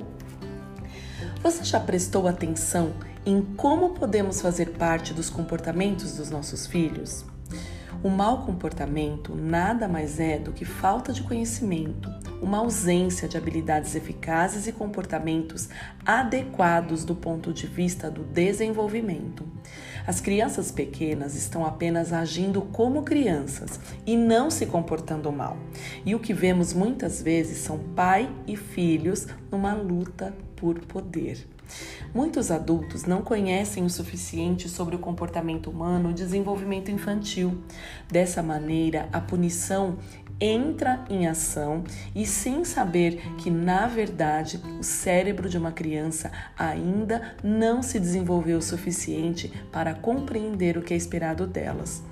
[1.41, 2.93] Você já prestou atenção
[3.25, 7.25] em como podemos fazer parte dos comportamentos dos nossos filhos?
[8.03, 12.09] O mau comportamento nada mais é do que falta de conhecimento,
[12.41, 15.69] uma ausência de habilidades eficazes e comportamentos
[16.05, 19.45] adequados do ponto de vista do desenvolvimento.
[20.05, 25.57] As crianças pequenas estão apenas agindo como crianças e não se comportando mal.
[26.05, 31.45] E o que vemos muitas vezes são pai e filhos numa luta por poder.
[32.13, 37.61] Muitos adultos não conhecem o suficiente sobre o comportamento humano e o desenvolvimento infantil.
[38.09, 39.97] Dessa maneira, a punição
[40.39, 41.83] entra em ação
[42.15, 48.59] e sem saber que, na verdade, o cérebro de uma criança ainda não se desenvolveu
[48.59, 52.03] o suficiente para compreender o que é esperado delas.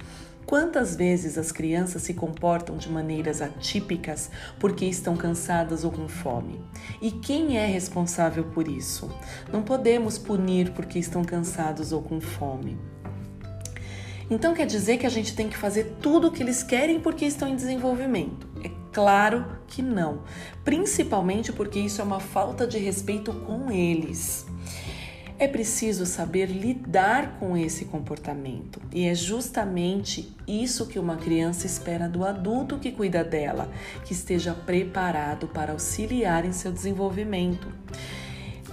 [0.46, 6.62] Quantas vezes as crianças se comportam de maneiras atípicas porque estão cansadas ou com fome?
[7.02, 9.10] E quem é responsável por isso?
[9.52, 12.78] Não podemos punir porque estão cansados ou com fome.
[14.30, 17.26] Então quer dizer que a gente tem que fazer tudo o que eles querem porque
[17.26, 18.48] estão em desenvolvimento?
[18.64, 20.22] É claro que não,
[20.64, 24.46] principalmente porque isso é uma falta de respeito com eles.
[25.38, 32.08] É preciso saber lidar com esse comportamento, e é justamente isso que uma criança espera
[32.08, 33.70] do adulto que cuida dela,
[34.06, 37.68] que esteja preparado para auxiliar em seu desenvolvimento.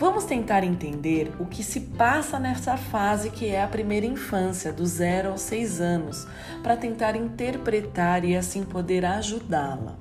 [0.03, 4.85] Vamos tentar entender o que se passa nessa fase que é a primeira infância, do
[4.85, 6.27] zero aos seis anos,
[6.61, 9.96] para tentar interpretar e assim poder ajudá-la.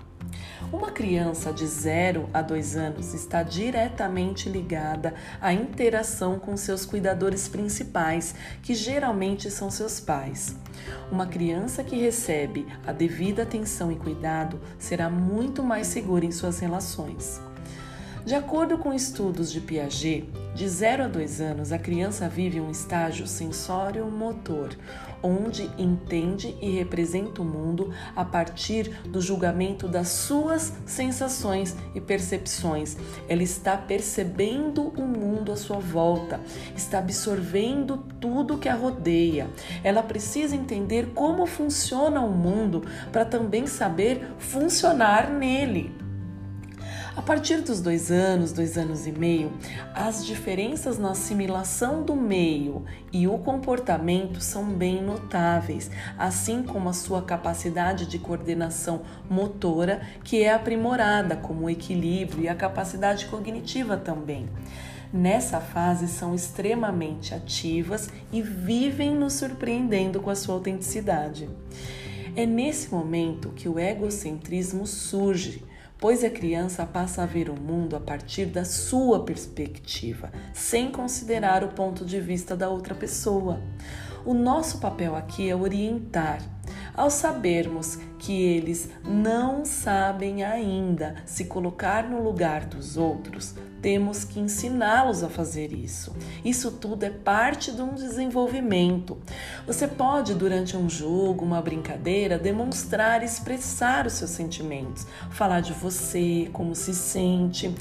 [0.73, 7.47] Uma criança de 0 a 2 anos está diretamente ligada à interação com seus cuidadores
[7.47, 10.56] principais, que geralmente são seus pais.
[11.11, 16.57] Uma criança que recebe a devida atenção e cuidado será muito mais segura em suas
[16.59, 17.50] relações.
[18.24, 22.70] De acordo com estudos de Piaget, de 0 a 2 anos a criança vive um
[22.70, 24.70] estágio sensório-motor,
[25.24, 32.96] onde entende e representa o mundo a partir do julgamento das suas sensações e percepções.
[33.28, 36.40] Ela está percebendo o mundo à sua volta,
[36.76, 39.50] está absorvendo tudo que a rodeia.
[39.84, 46.00] Ela precisa entender como funciona o mundo para também saber funcionar nele.
[47.13, 49.51] A partir dos dois anos, dois anos e meio,
[49.94, 56.94] as diferenças na assimilação do meio e o comportamento são bem notáveis, assim como a
[56.94, 63.97] sua capacidade de coordenação motora, que é aprimorada, como o equilíbrio e a capacidade cognitiva
[63.97, 64.47] também.
[65.11, 71.49] Nessa fase são extremamente ativas e vivem nos surpreendendo com a sua autenticidade.
[72.38, 75.69] É nesse momento que o egocentrismo surge
[76.01, 81.63] pois a criança passa a ver o mundo a partir da sua perspectiva, sem considerar
[81.63, 83.62] o ponto de vista da outra pessoa.
[84.26, 86.42] O nosso papel aqui é orientar.
[86.96, 94.40] Ao sabermos que eles não sabem ainda se colocar no lugar dos outros, temos que
[94.40, 96.16] ensiná-los a fazer isso.
[96.46, 99.18] Isso tudo é parte de um desenvolvimento.
[99.66, 106.48] Você pode, durante um jogo, uma brincadeira, demonstrar expressar os seus sentimentos, falar de você,
[106.53, 107.74] como se sente.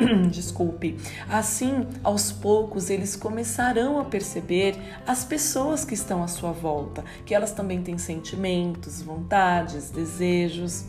[0.30, 0.96] Desculpe.
[1.28, 7.34] Assim, aos poucos, eles começarão a perceber as pessoas que estão à sua volta, que
[7.34, 10.84] elas também têm sentimentos, vontades, desejos.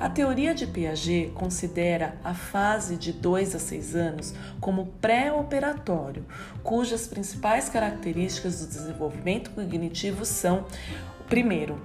[0.00, 6.26] A teoria de Piaget considera a fase de 2 a 6 anos como pré-operatório,
[6.64, 10.66] cujas principais características do desenvolvimento cognitivo são:
[11.28, 11.80] primeiro,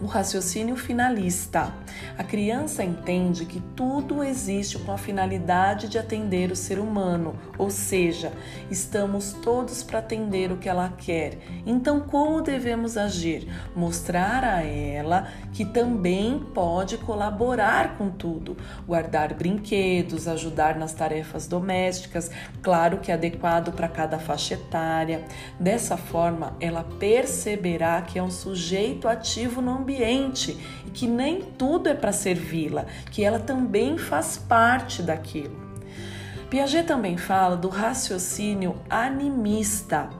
[0.00, 1.74] o raciocínio finalista.
[2.20, 7.70] A criança entende que tudo existe com a finalidade de atender o ser humano, ou
[7.70, 8.30] seja,
[8.70, 11.38] estamos todos para atender o que ela quer.
[11.64, 13.48] Então, como devemos agir?
[13.74, 18.54] Mostrar a ela que também pode colaborar com tudo,
[18.86, 22.30] guardar brinquedos, ajudar nas tarefas domésticas,
[22.60, 25.24] claro que adequado para cada faixa etária.
[25.58, 31.88] Dessa forma, ela perceberá que é um sujeito ativo no ambiente e que nem tudo
[31.88, 35.56] é para servi-la, que ela também faz parte daquilo.
[36.48, 40.10] Piaget também fala do raciocínio animista,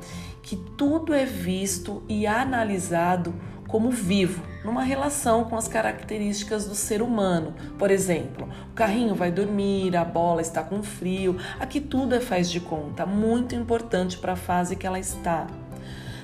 [0.42, 3.34] que tudo é visto e analisado
[3.66, 7.54] como vivo, numa relação com as características do ser humano.
[7.78, 12.50] Por exemplo, o carrinho vai dormir, a bola está com frio, aqui tudo é faz
[12.50, 15.46] de conta, muito importante para a fase que ela está.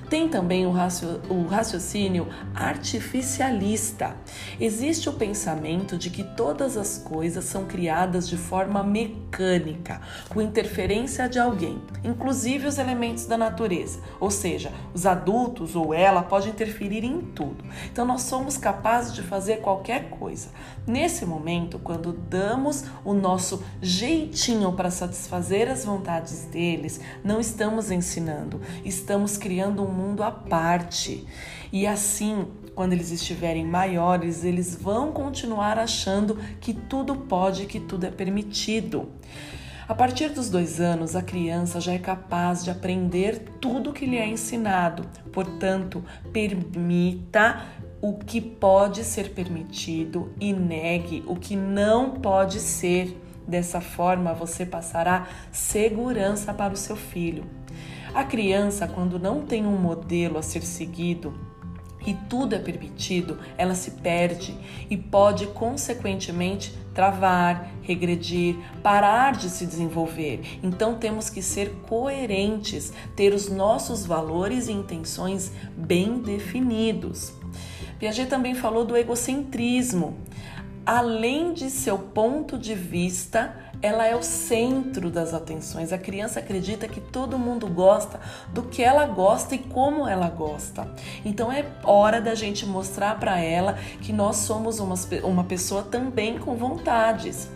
[0.08, 4.16] Tem também o, raciocínio artificialista.
[4.60, 11.28] Existe o pensamento de que todas as coisas são criadas de forma mecânica, com interferência
[11.28, 13.98] de alguém, inclusive os elementos da natureza.
[14.20, 17.64] Ou seja, os adultos ou ela pode interferir em tudo.
[17.90, 20.50] Então nós somos capazes de fazer qualquer coisa.
[20.86, 28.60] Nesse momento, quando damos o nosso jeitinho para satisfazer as vontades deles, não estamos ensinando,
[28.84, 31.26] estamos criando um mundo à parte.
[31.72, 38.04] E assim, quando eles estiverem maiores, eles vão continuar achando que tudo pode, que tudo
[38.04, 39.08] é permitido.
[39.88, 44.16] A partir dos dois anos, a criança já é capaz de aprender tudo que lhe
[44.16, 45.08] é ensinado.
[45.32, 47.64] Portanto, permita
[48.00, 53.22] o que pode ser permitido e negue o que não pode ser.
[53.46, 57.44] Dessa forma, você passará segurança para o seu filho.
[58.16, 61.34] A criança, quando não tem um modelo a ser seguido,
[62.06, 64.56] e tudo é permitido, ela se perde
[64.88, 70.40] e pode, consequentemente, travar, regredir, parar de se desenvolver.
[70.62, 77.34] Então temos que ser coerentes, ter os nossos valores e intenções bem definidos.
[77.98, 80.16] Piaget também falou do egocentrismo.
[80.86, 85.92] Além de seu ponto de vista, ela é o centro das atenções.
[85.92, 88.20] A criança acredita que todo mundo gosta
[88.54, 90.88] do que ela gosta e como ela gosta.
[91.24, 94.94] Então é hora da gente mostrar para ela que nós somos uma,
[95.24, 97.50] uma pessoa também com vontades.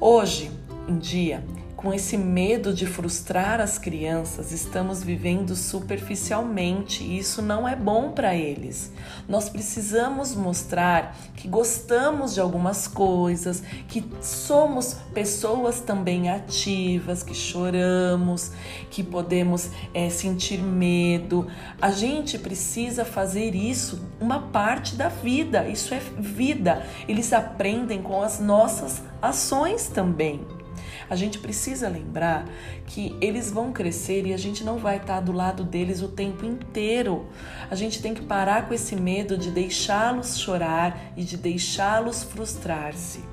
[0.00, 0.50] Hoje
[0.88, 1.44] em dia,
[1.82, 8.12] com esse medo de frustrar as crianças, estamos vivendo superficialmente e isso não é bom
[8.12, 8.92] para eles.
[9.28, 18.52] Nós precisamos mostrar que gostamos de algumas coisas, que somos pessoas também ativas, que choramos,
[18.88, 21.48] que podemos é, sentir medo.
[21.80, 26.86] A gente precisa fazer isso uma parte da vida, isso é vida.
[27.08, 30.61] Eles aprendem com as nossas ações também.
[31.08, 32.46] A gente precisa lembrar
[32.86, 36.44] que eles vão crescer e a gente não vai estar do lado deles o tempo
[36.44, 37.26] inteiro.
[37.70, 43.32] A gente tem que parar com esse medo de deixá-los chorar e de deixá-los frustrar-se.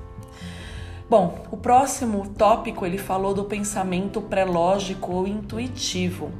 [1.10, 6.30] Bom, o próximo tópico ele falou do pensamento pré-lógico ou intuitivo.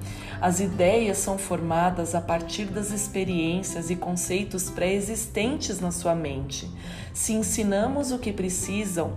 [0.40, 6.70] As ideias são formadas a partir das experiências e conceitos pré-existentes na sua mente.
[7.12, 9.14] Se ensinamos o que precisam,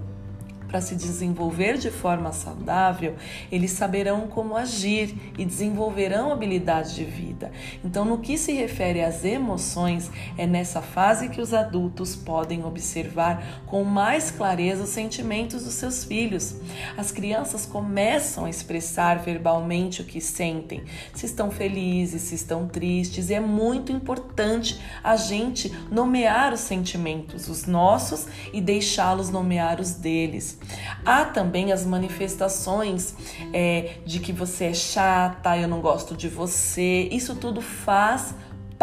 [0.74, 3.14] para se desenvolver de forma saudável,
[3.52, 7.52] eles saberão como agir e desenvolverão habilidades de vida.
[7.86, 13.62] Então, no que se refere às emoções, é nessa fase que os adultos podem observar
[13.68, 16.56] com mais clareza os sentimentos dos seus filhos.
[16.98, 23.30] As crianças começam a expressar verbalmente o que sentem, se estão felizes, se estão tristes,
[23.30, 29.92] e é muito importante a gente nomear os sentimentos, os nossos, e deixá-los nomear os
[29.92, 30.63] deles.
[31.06, 33.16] Há também as manifestações
[33.54, 37.10] é, de que você é chata, eu não gosto de você.
[37.12, 38.34] Isso tudo faz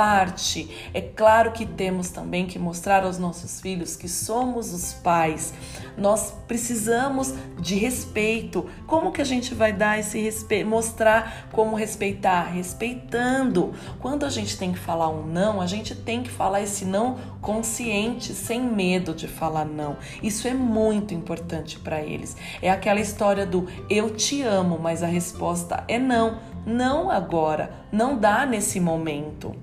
[0.00, 0.88] parte.
[0.94, 5.52] É claro que temos também que mostrar aos nossos filhos que somos os pais.
[5.94, 8.64] Nós precisamos de respeito.
[8.86, 10.66] Como que a gente vai dar esse respeito?
[10.66, 12.44] Mostrar como respeitar?
[12.44, 13.74] Respeitando.
[14.00, 17.18] Quando a gente tem que falar um não, a gente tem que falar esse não
[17.42, 19.98] consciente, sem medo de falar não.
[20.22, 22.34] Isso é muito importante para eles.
[22.62, 26.38] É aquela história do eu te amo, mas a resposta é não.
[26.64, 29.54] Não agora, não dá nesse momento.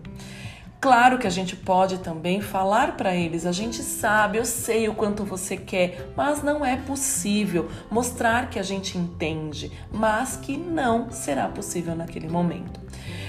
[0.80, 4.94] Claro que a gente pode também falar para eles, a gente sabe, eu sei o
[4.94, 11.10] quanto você quer, mas não é possível mostrar que a gente entende, mas que não
[11.10, 12.80] será possível naquele momento.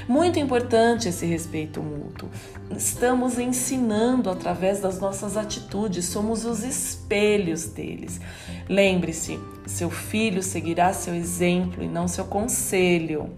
[0.07, 2.29] Muito importante esse respeito mútuo.
[2.71, 8.21] Estamos ensinando através das nossas atitudes, somos os espelhos deles.
[8.69, 13.31] Lembre-se, seu filho seguirá seu exemplo e não seu conselho.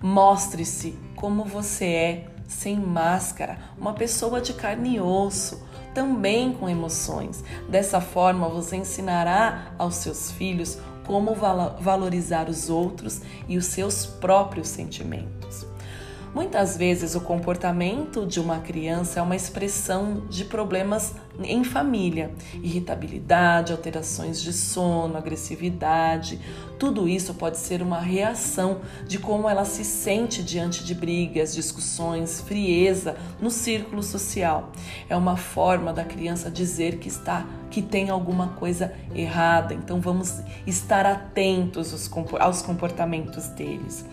[0.00, 5.62] Mostre-se como você é sem máscara, uma pessoa de carne e osso,
[5.94, 7.44] também com emoções.
[7.68, 10.76] Dessa forma, você ensinará aos seus filhos
[11.06, 15.69] como valorizar os outros e os seus próprios sentimentos.
[16.32, 22.32] Muitas vezes o comportamento de uma criança é uma expressão de problemas em família,
[22.62, 26.40] irritabilidade, alterações de sono, agressividade.
[26.78, 32.40] Tudo isso pode ser uma reação de como ela se sente diante de brigas, discussões,
[32.40, 34.70] frieza no círculo social.
[35.08, 39.74] É uma forma da criança dizer que está que tem alguma coisa errada.
[39.74, 44.04] Então vamos estar atentos aos comportamentos deles.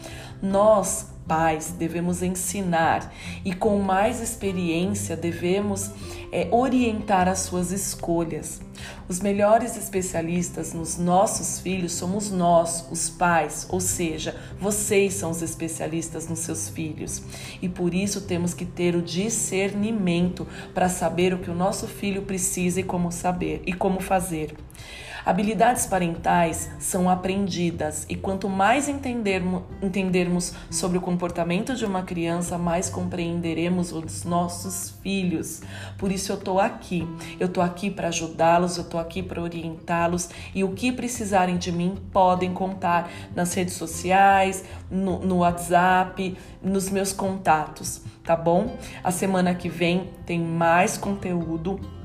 [0.42, 5.92] Nós pais devemos ensinar e com mais experiência devemos
[6.32, 8.62] é, orientar as suas escolhas.
[9.10, 15.42] Os melhores especialistas nos nossos filhos somos nós, os pais, ou seja, vocês são os
[15.42, 17.22] especialistas nos seus filhos.
[17.62, 22.24] E por isso temos que ter o discernimento para saber o que o nosso filho
[22.24, 24.56] precisa e como saber e como fazer.
[25.28, 32.58] Habilidades parentais são aprendidas e quanto mais entendermos, entendermos sobre o comportamento de uma criança,
[32.58, 35.62] mais compreenderemos os nossos filhos.
[35.98, 37.06] Por isso eu estou aqui.
[37.38, 41.74] Eu estou aqui para ajudá-los, eu estou aqui para orientá-los e o que precisarem de
[41.74, 48.78] mim podem contar nas redes sociais, no, no WhatsApp, nos meus contatos, tá bom?
[49.04, 51.97] A semana que vem tem mais conteúdo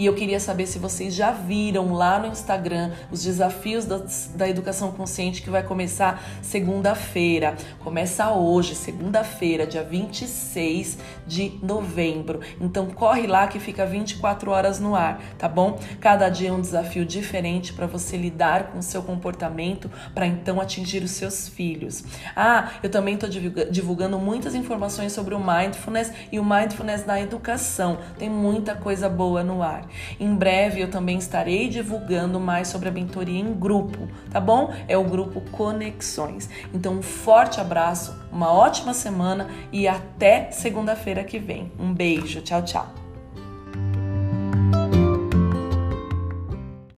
[0.00, 4.00] e eu queria saber se vocês já viram lá no Instagram os desafios da,
[4.34, 7.54] da educação consciente que vai começar segunda-feira.
[7.80, 12.40] Começa hoje, segunda-feira, dia 26 de novembro.
[12.58, 15.78] Então corre lá que fica 24 horas no ar, tá bom?
[16.00, 20.62] Cada dia é um desafio diferente para você lidar com o seu comportamento para então
[20.62, 22.04] atingir os seus filhos.
[22.34, 23.28] Ah, eu também estou
[23.70, 27.98] divulgando muitas informações sobre o mindfulness e o mindfulness na educação.
[28.18, 29.89] Tem muita coisa boa no ar.
[30.18, 34.72] Em breve eu também estarei divulgando mais sobre a mentoria em grupo, tá bom?
[34.88, 36.48] É o grupo Conexões.
[36.72, 41.72] Então, um forte abraço, uma ótima semana e até segunda-feira que vem.
[41.78, 42.99] Um beijo, tchau, tchau.